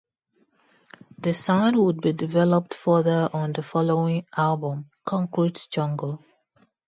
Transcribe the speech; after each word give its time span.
The 1.19 1.31
sound 1.35 1.75
would 1.77 2.01
be 2.01 2.11
developed 2.11 2.73
further 2.73 3.29
on 3.31 3.53
the 3.53 3.61
following 3.61 4.25
album, 4.35 4.89
"Concrete 5.05 5.67
Jungle". 5.69 6.23